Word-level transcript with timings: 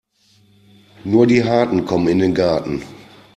Nur 1.03 1.27
die 1.27 1.43
Harten 1.43 1.85
kommen 1.85 2.07
in 2.07 2.17
den 2.17 2.33
Garten. 2.33 2.81